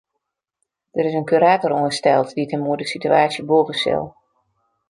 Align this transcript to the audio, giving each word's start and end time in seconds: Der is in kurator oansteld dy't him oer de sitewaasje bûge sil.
Der 0.95 1.05
is 1.09 1.17
in 1.19 1.27
kurator 1.29 1.71
oansteld 1.79 2.29
dy't 2.35 2.53
him 2.53 2.67
oer 2.69 2.79
de 2.79 2.85
sitewaasje 2.91 3.41
bûge 3.49 3.75
sil. 3.81 4.03